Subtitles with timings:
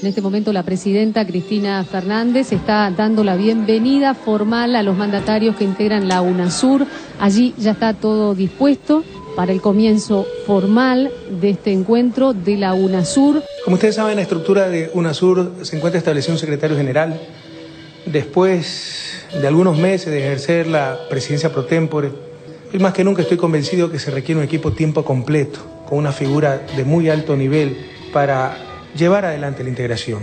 [0.00, 5.56] En este momento la presidenta Cristina Fernández está dando la bienvenida formal a los mandatarios
[5.56, 6.86] que integran la UNASUR.
[7.18, 9.02] Allí ya está todo dispuesto
[9.34, 13.42] para el comienzo formal de este encuentro de la UNASUR.
[13.64, 17.20] Como ustedes saben, la estructura de UNASUR se encuentra establecido un secretario general.
[18.06, 22.12] Después de algunos meses de ejercer la presidencia pro tempore,
[22.78, 25.58] más que nunca estoy convencido que se requiere un equipo tiempo completo,
[25.88, 27.76] con una figura de muy alto nivel
[28.12, 28.67] para
[28.98, 30.22] llevar adelante la integración.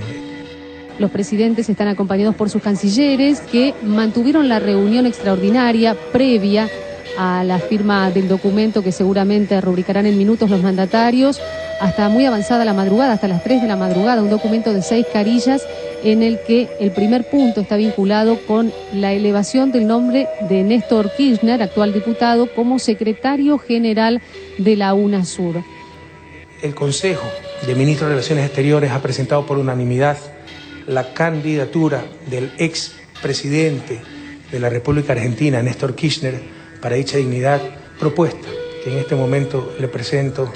[1.00, 6.70] Los presidentes están acompañados por sus cancilleres que mantuvieron la reunión extraordinaria previa
[7.18, 11.42] a la firma del documento que seguramente rubricarán en minutos los mandatarios
[11.80, 15.06] hasta muy avanzada la madrugada, hasta las 3 de la madrugada, un documento de seis
[15.12, 15.66] carillas
[16.04, 21.12] en el que el primer punto está vinculado con la elevación del nombre de Néstor
[21.18, 24.22] Kirchner, actual diputado, como secretario general
[24.58, 25.64] de la UNASUR.
[26.62, 27.28] El Consejo
[27.66, 30.18] de Ministros de Relaciones Exteriores ha presentado por unanimidad
[30.88, 34.02] la candidatura del ex presidente
[34.52, 36.40] de la República Argentina, Néstor Kirchner,
[36.82, 37.62] para dicha dignidad
[38.00, 38.48] propuesta
[38.84, 40.52] que en este momento le presento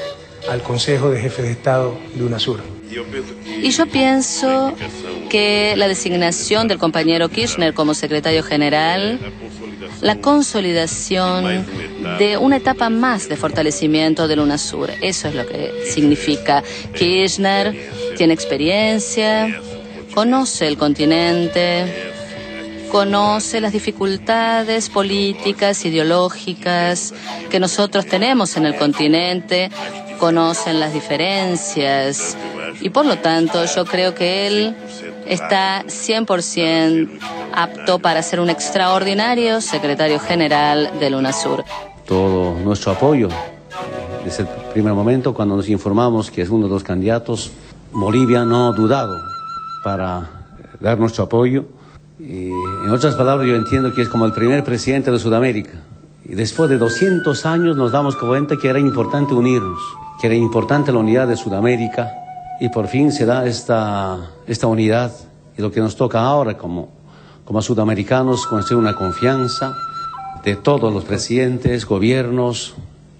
[0.49, 2.61] al Consejo de Jefes de Estado de UNASUR.
[3.61, 4.73] Y yo pienso
[5.29, 9.19] que la designación del compañero Kirchner como secretario general,
[10.01, 11.65] la consolidación
[12.17, 16.63] de una etapa más de fortalecimiento del UNASUR, eso es lo que significa.
[16.93, 17.75] Kirchner
[18.17, 19.59] tiene experiencia,
[20.13, 21.85] conoce el continente,
[22.91, 27.13] conoce las dificultades políticas, ideológicas
[27.49, 29.69] que nosotros tenemos en el continente,
[30.19, 32.35] conocen las diferencias
[32.81, 34.75] y por lo tanto yo creo que él
[35.29, 37.09] está 100%
[37.53, 41.63] apto para ser un extraordinario secretario general del UNASUR.
[42.05, 43.29] Todo nuestro apoyo
[44.25, 47.51] desde el primer momento cuando nos informamos que es uno de los candidatos,
[47.93, 49.15] Bolivia no ha dudado
[49.83, 50.29] para
[50.79, 51.65] dar nuestro apoyo.
[52.19, 55.79] Y en otras palabras, yo entiendo que es como el primer presidente de Sudamérica.
[56.25, 59.79] Y después de 200 años nos damos cuenta que era importante unirnos
[60.19, 62.11] que era importante la unidad de Sudamérica
[62.59, 65.11] y por fin se da esta, esta unidad
[65.57, 66.89] y lo que nos toca ahora como,
[67.45, 69.75] como sudamericanos construir una confianza
[70.43, 72.75] de todos los presidentes, gobiernos,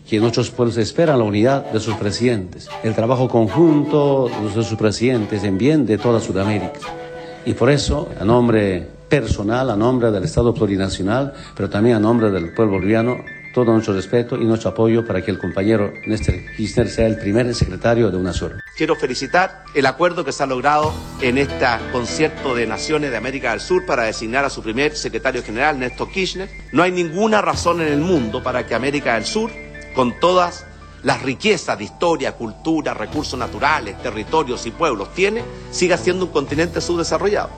[0.10, 4.78] que en otros pueblos esperan la unidad de sus presidentes, el trabajo conjunto de sus
[4.78, 6.80] presidentes en bien de toda Sudamérica.
[7.46, 12.32] Y por eso, a nombre personal, a nombre del Estado plurinacional, pero también a nombre
[12.32, 13.18] del pueblo boliviano,
[13.54, 17.54] todo nuestro respeto y nuestro apoyo para que el compañero Néstor Kirchner sea el primer
[17.54, 18.54] secretario de UNASUR.
[18.80, 23.52] Quiero felicitar el acuerdo que se ha logrado en este concierto de naciones de América
[23.52, 26.50] del Sur para designar a su primer secretario general, Néstor Kirchner.
[26.72, 29.52] No hay ninguna razón en el mundo para que América del Sur,
[29.94, 30.66] con todas
[31.04, 36.80] las riquezas de historia, cultura, recursos naturales, territorios y pueblos tiene, siga siendo un continente
[36.80, 37.50] subdesarrollado.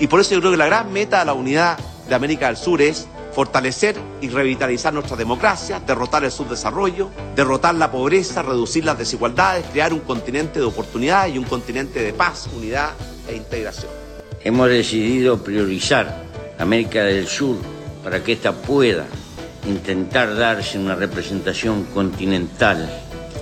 [0.00, 2.56] Y por eso yo creo que la gran meta de la unidad de América del
[2.56, 8.96] Sur es fortalecer y revitalizar nuestra democracia, derrotar el subdesarrollo, derrotar la pobreza, reducir las
[8.96, 12.90] desigualdades, crear un continente de oportunidades y un continente de paz, unidad
[13.28, 13.90] e integración.
[14.42, 16.22] Hemos decidido priorizar
[16.58, 17.56] América del Sur
[18.04, 19.06] para que ésta pueda
[19.66, 22.88] intentar darse una representación continental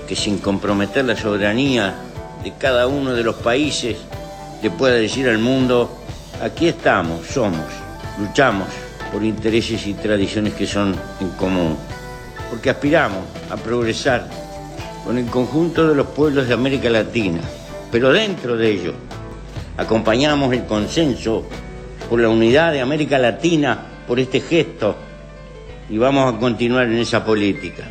[0.09, 1.95] que sin comprometer la soberanía
[2.43, 3.99] de cada uno de los países
[4.63, 5.91] le pueda decir al mundo,
[6.41, 7.67] aquí estamos, somos,
[8.19, 8.69] luchamos
[9.13, 11.77] por intereses y tradiciones que son en común,
[12.51, 14.27] porque aspiramos a progresar
[15.05, 17.41] con el conjunto de los pueblos de América Latina,
[17.91, 18.95] pero dentro de ello
[19.77, 21.45] acompañamos el consenso
[22.09, 24.97] por la unidad de América Latina, por este gesto,
[25.91, 27.85] y vamos a continuar en esa política,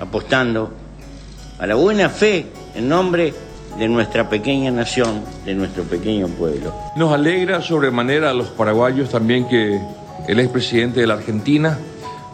[0.00, 0.72] apostando
[1.58, 3.32] a la buena fe en nombre
[3.78, 6.74] de nuestra pequeña nación, de nuestro pequeño pueblo.
[6.96, 9.80] Nos alegra sobremanera a los paraguayos también que
[10.28, 11.78] el expresidente de la Argentina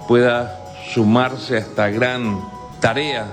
[0.09, 0.61] pueda
[0.93, 2.41] sumarse a esta gran
[2.81, 3.27] tarea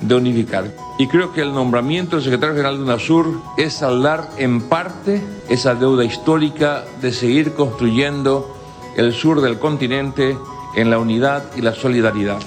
[0.00, 0.64] de unificar.
[0.98, 5.74] Y creo que el nombramiento del secretario general de UNASUR es saldar en parte esa
[5.74, 8.56] deuda histórica de seguir construyendo
[8.96, 10.36] el sur del continente
[10.74, 12.38] en la unidad y la solidaridad.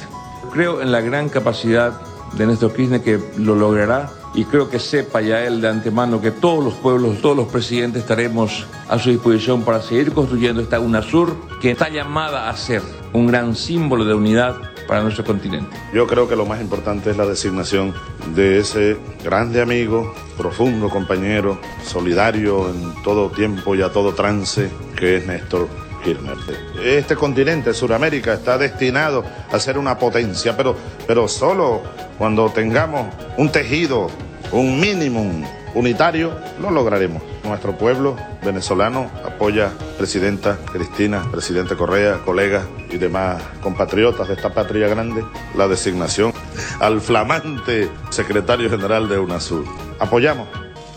[0.51, 2.01] Creo en la gran capacidad
[2.33, 6.31] de Néstor Kirchner que lo logrará y creo que sepa ya él de antemano que
[6.31, 11.35] todos los pueblos, todos los presidentes estaremos a su disposición para seguir construyendo esta UNASUR
[11.59, 12.81] que está llamada a ser
[13.13, 14.55] un gran símbolo de unidad
[14.87, 15.75] para nuestro continente.
[15.93, 17.93] Yo creo que lo más importante es la designación
[18.35, 25.17] de ese grande amigo, profundo compañero, solidario en todo tiempo y a todo trance, que
[25.17, 25.67] es Néstor
[26.01, 26.37] Kirchner.
[26.83, 30.75] Este continente, Sudamérica, está destinado a ser una potencia, pero,
[31.07, 31.81] pero solo
[32.17, 33.07] cuando tengamos
[33.37, 34.09] un tejido,
[34.51, 37.23] un mínimo unitario, lo lograremos.
[37.43, 44.87] Nuestro pueblo venezolano apoya Presidenta Cristina, Presidente Correa, colegas y demás compatriotas de esta patria
[44.87, 45.23] grande
[45.55, 46.33] la designación
[46.79, 49.65] al flamante secretario general de UNASUR.
[49.99, 50.47] Apoyamos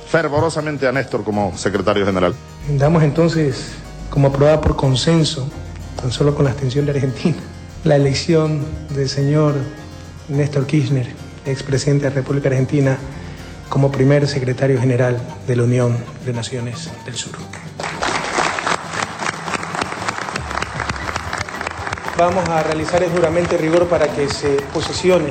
[0.09, 2.35] fervorosamente a Néstor como secretario general.
[2.77, 3.84] Damos entonces
[4.15, 5.45] como aprobada por consenso,
[6.01, 7.37] tan solo con la abstención de Argentina,
[7.85, 9.57] la elección del señor
[10.29, 11.09] Néstor Kirchner,
[11.45, 12.97] expresidente de la República Argentina,
[13.69, 15.19] como primer secretario general
[15.49, 17.33] de la Unión de Naciones del Sur.
[22.17, 25.31] Vamos a realizar el juramento de rigor para que se posesione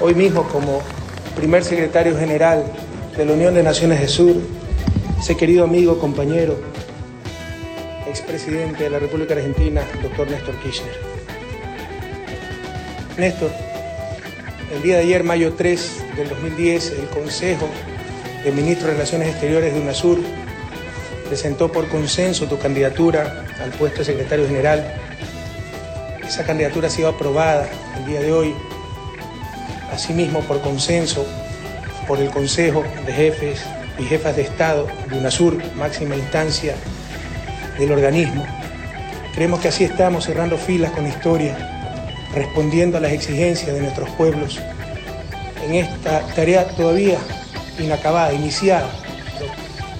[0.00, 0.82] hoy mismo como
[1.34, 2.62] primer secretario general
[3.16, 4.36] de la Unión de Naciones del Sur,
[5.18, 6.56] ese querido amigo, compañero,
[8.08, 10.92] expresidente de la República Argentina, doctor Néstor Kirchner.
[13.16, 13.50] Néstor,
[14.74, 17.68] el día de ayer, mayo 3 del 2010, el Consejo
[18.44, 20.20] de Ministros de Relaciones Exteriores de UNASUR
[21.26, 24.94] presentó por consenso tu candidatura al puesto de secretario general.
[26.26, 27.68] Esa candidatura ha sido aprobada
[27.98, 28.54] el día de hoy,
[29.92, 31.26] asimismo por consenso
[32.06, 33.60] por el Consejo de Jefes
[33.98, 36.74] y Jefas de Estado de UNASUR, máxima instancia
[37.78, 38.44] del organismo.
[39.34, 41.56] Creemos que así estamos cerrando filas con historia,
[42.34, 44.58] respondiendo a las exigencias de nuestros pueblos
[45.64, 47.18] en esta tarea todavía
[47.78, 48.90] inacabada, iniciada,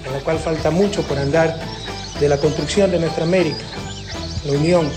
[0.05, 1.57] en la cual falta mucho por andar
[2.19, 3.63] de la construcción de nuestra América,
[4.45, 4.89] la unión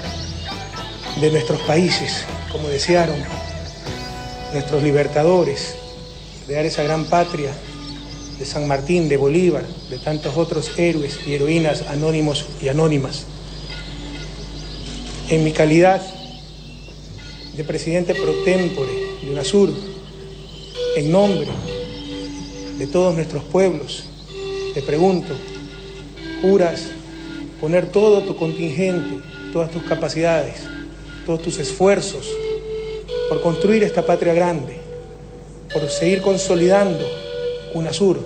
[1.21, 3.17] de nuestros países, como desearon
[4.53, 5.77] nuestros libertadores,
[6.47, 7.51] crear esa gran patria
[8.43, 13.25] de San Martín, de Bolívar, de tantos otros héroes y heroínas anónimos y anónimas.
[15.29, 16.03] En mi calidad
[17.57, 18.91] de presidente pro tempore
[19.23, 19.73] de UNASUR,
[20.97, 21.47] en nombre
[22.79, 24.07] de todos nuestros pueblos,
[24.75, 25.35] te pregunto,
[26.41, 26.89] ¿juras
[27.61, 29.23] poner todo tu contingente,
[29.53, 30.63] todas tus capacidades,
[31.25, 32.27] todos tus esfuerzos
[33.29, 34.83] por construir esta patria grande?
[35.73, 37.07] por seguir consolidando
[37.75, 38.19] UNASUR,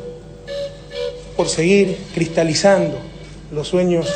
[1.36, 2.98] por seguir cristalizando
[3.52, 4.06] los sueños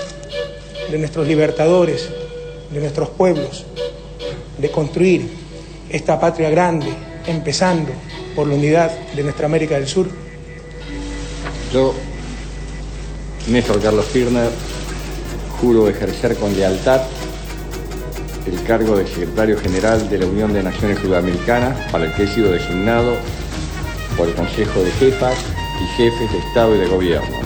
[0.90, 2.08] de nuestros libertadores,
[2.72, 3.66] de nuestros pueblos,
[4.58, 5.28] de construir
[5.88, 6.86] esta patria grande,
[7.26, 7.92] empezando
[8.34, 10.08] por la unidad de nuestra América del Sur?
[11.72, 11.94] Yo,
[13.48, 14.50] Néstor Carlos Kirchner,
[15.60, 17.02] juro ejercer con lealtad
[18.46, 22.26] el cargo de secretario general de la Unión de Naciones Sudamericanas, para el que he
[22.26, 23.14] sido designado
[24.16, 25.36] por el Consejo de Jefas
[25.80, 27.38] y Jefes de Estado y de Gobierno,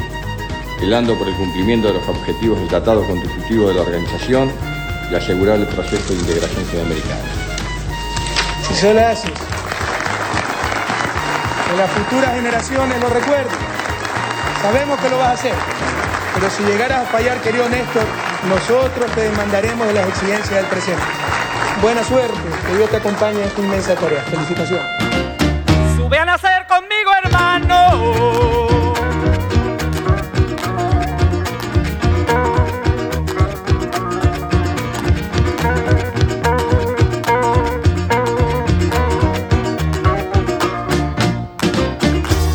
[0.80, 4.50] velando por el cumplimiento de los objetivos del Tratado Constitutivo de la organización
[5.10, 7.22] y asegurar el proceso de integración sudamericana.
[8.66, 9.30] Si se lo haces,
[11.70, 13.58] que las futuras generaciones lo recuerden.
[14.62, 15.54] Sabemos que lo vas a hacer,
[16.34, 18.04] pero si llegaras a fallar, querido Néstor,
[18.48, 21.02] nosotros te demandaremos de las exigencias del presente.
[21.82, 22.34] Buena suerte,
[22.66, 24.22] que Dios te acompañe en esta inmensa tarea.
[24.22, 24.86] Felicitaciones.
[25.96, 27.23] Sube a nacer conmigo, hermano.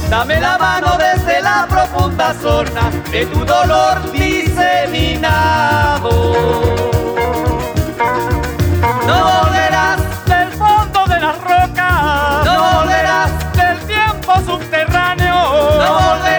[0.10, 6.10] Dame la mano desde la profunda zona de tu dolor diseminado.
[9.08, 14.34] No volverás del fondo de las rocas, no volverás del tiempo
[15.90, 16.39] subterráneo,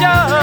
[0.00, 0.37] Georgia.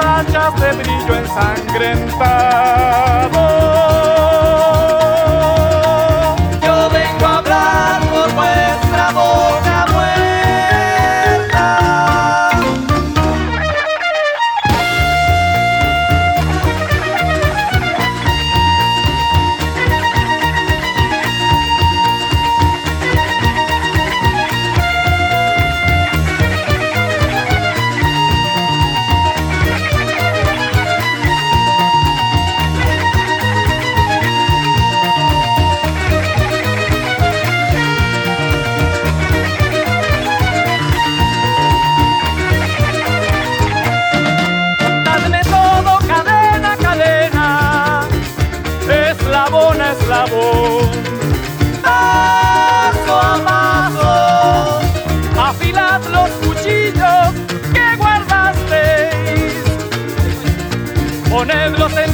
[0.00, 3.99] hachas de brillo ensangrentado.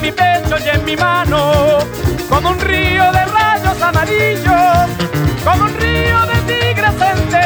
[0.06, 1.78] mi pecho y en mi mano,
[2.28, 4.86] como un río de rayos amarillos,
[5.44, 7.45] como un río de tigres.